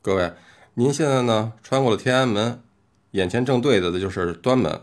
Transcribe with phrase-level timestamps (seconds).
[0.00, 0.32] 各位，
[0.74, 2.62] 您现在呢穿过了天安门，
[3.10, 4.82] 眼前正对着的就是端门。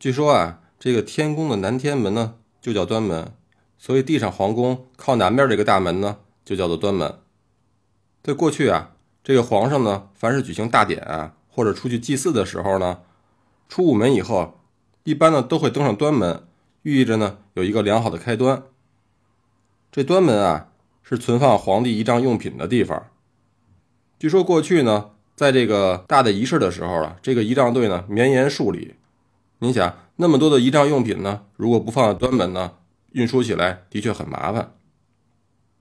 [0.00, 3.32] 据说啊，这个天宫的南天门呢就叫端门，
[3.78, 7.20] 所以地上皇宫靠南边这个大门呢就叫做端门。
[8.24, 13.02] 在过去啊，这个皇上呢，凡是举行大典啊，或者出去祭祀的时候呢，
[13.68, 14.58] 出午门以后，
[15.04, 16.44] 一般呢都会登上端门，
[16.82, 18.64] 寓意着呢有一个良好的开端。
[19.92, 20.72] 这端门啊，
[21.04, 23.06] 是存放皇帝仪仗用品的地方。
[24.22, 28.94] 据说过去呢，在这个大的仪式的时候啊，这个仪仗队呢绵延数里。
[29.58, 32.74] 您想，那么多的仪仗用品呢，如果不放在端门呢，
[33.10, 34.74] 运输起来的确很麻烦。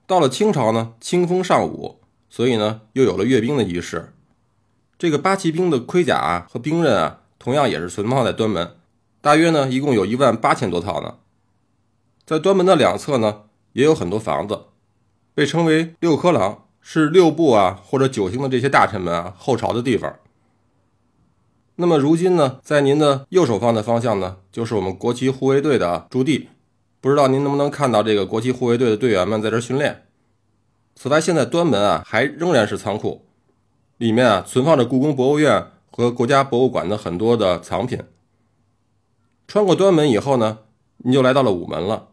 [0.08, 2.00] 到了清朝呢，清风尚武，
[2.32, 4.12] 所以呢，又有了阅兵的仪式。
[4.98, 8.76] 这个八旗兵的盔甲和兵刃啊，同样也是存放在端门，
[9.22, 11.18] 大约呢，一共有一万八千多套呢。
[12.26, 14.64] 在端门的两侧呢，也有很多房子，
[15.36, 16.66] 被称为六科廊。
[16.82, 20.14] 是六部啊，或者九星的这些大臣们啊后朝的地方。
[21.76, 26.50] 那么如今呢，在您的右手方的方向呢，就是我们国旗护卫队的驻地。
[27.00, 30.06] 不知道您能不能看到这个国旗护卫队的队员们在这训练？
[30.96, 33.26] 此外，现在端门啊还仍然是仓库，
[33.98, 38.00] 里面啊存放着故宫博物院和国家博物馆的很多的藏品。
[39.48, 40.60] 穿过端门以后呢，
[40.98, 42.10] 您就来到了午门了。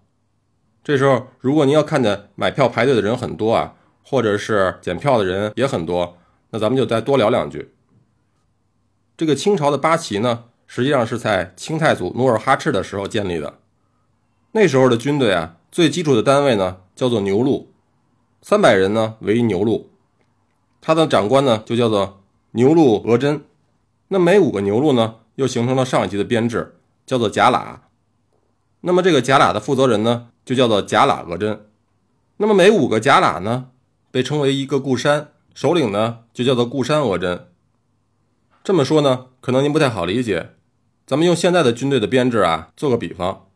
[0.83, 3.75] 这时候，如果您要看见买票排队的人很多啊。
[4.11, 6.17] 或者是检票的人也很多，
[6.48, 7.75] 那咱们就再多聊两句。
[9.19, 13.59] 这个清朝的八旗呢，实际上是在清太祖努尔哈赤的时候建立的。
[14.53, 17.70] 那时候的军队啊，最基础的单位呢叫做牛录，
[18.41, 19.91] 三百人呢为一牛录，
[20.81, 22.22] 他的长官呢就叫做
[22.53, 23.45] 牛录额真。
[24.09, 27.81] 那每五个牛录呢，又形成了上一级的编制，叫做甲喇。
[28.81, 31.67] 那么这个甲喇的负责人呢，就叫做甲喇额真。
[32.39, 33.67] 那么每五个甲喇呢？
[34.11, 37.48] 被称为一个固山首领呢，就叫做固山额真。
[38.65, 40.50] 这么说呢，可能您不太好理解。
[41.06, 43.47] 咱们用现在的军队的编制啊，做个比方，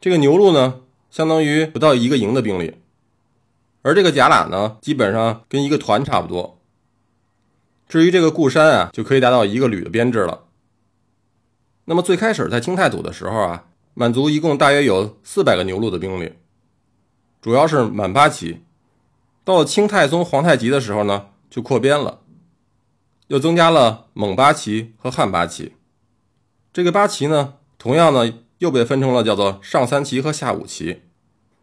[0.00, 2.76] 这个牛录呢，相当于不到一个营的兵力，
[3.82, 6.60] 而这个甲喇呢，基本上跟一个团差不多。
[7.88, 10.44] 至于这个固山啊，就可以达到一个旅的编制了。
[11.86, 13.64] 那么最开始在清太祖的时候啊，
[13.94, 16.34] 满族一共大约有四百个牛录的兵力，
[17.40, 18.60] 主要是满八旗。
[19.42, 22.20] 到了清太宗皇太极的时候呢，就扩编了，
[23.28, 25.74] 又增加了蒙八旗和汉八旗。
[26.72, 31.02] 这个八旗呢，同样呢又被分成了叫做上三旗和下五旗。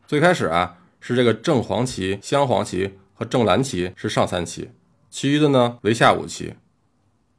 [0.05, 4.71] 最开始啊是这个正黄旗、镶黄旗和正蓝旗是上三旗，
[5.09, 6.55] 其余的呢为下五旗。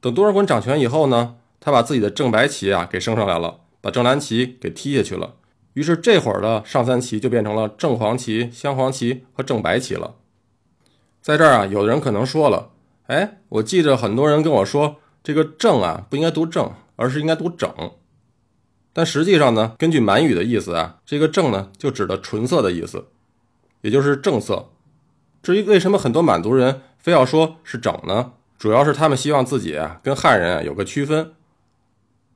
[0.00, 5.34] 等多尔衮掌权以后呢，他把自己的正白旗啊给升上来了，把正蓝旗给踢下去了。
[5.74, 10.14] 于是这会儿的上三旗就变成了正黄旗、镶黄旗和正白旗了。
[11.28, 12.70] 在这儿啊，有的人可能说了，
[13.08, 17.70] 哎，我记着很多人跟我说，这个正啊不应该读正，而是应该读整。
[18.94, 23.08] 但实际上呢，根据满语的意思啊，这个正呢就指的纯色的意思，
[23.82, 24.70] 也就是正色。
[25.42, 28.32] 至于为什么很多满族人非要说是整呢？
[28.56, 31.34] 主要是他们希望自己啊跟汉人啊有个区分。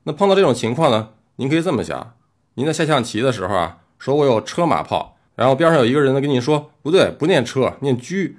[0.02, 2.12] 那碰到这种情况呢，您可以这么想：
[2.56, 8.34] 您在下象棋的时候啊，说我有车马炮，然后边上有一个人呢跟你说，不对，不念车，念车。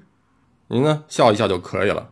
[0.73, 2.09] 您呢笑一笑就可以了。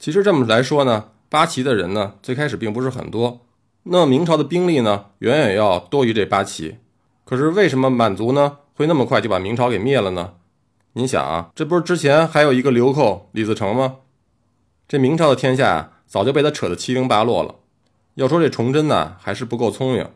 [0.00, 3.46] 其实这么来说呢，八旗的人呢最开始并不是很多，
[3.84, 6.78] 那么明朝的兵力呢远远要多于这八旗。
[7.24, 10.34] 可是为什么满族呢会那么快就把明朝给灭了呢？
[10.94, 13.98] 您想啊，这不是之前还有一个流寇李自成吗？
[14.88, 17.54] 这明朝的天下啊早就被他扯得七零八落了。
[18.14, 20.08] 要说这崇祯呢还是不够聪明。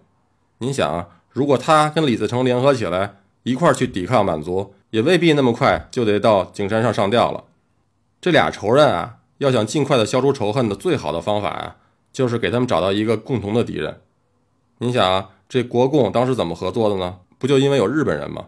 [0.59, 4.75] 您想啊，如果他跟李自成联合起来一块儿去抵抗满族。
[4.97, 7.45] 也未必那么快就得到景山上上吊了。
[8.19, 11.77] 这俩仇人啊，要想尽快的消除仇恨的最好的方法啊，
[12.15, 14.01] 就是给他们找到一个共同的敌人。
[14.79, 17.19] 你想啊，这国共当时怎么合作的呢？
[17.37, 18.47] 不就因为有日本人吗？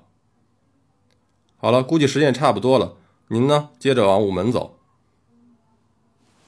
[1.59, 2.95] 好了，估计时间差不多了，
[3.29, 4.78] 您呢接着往午门走。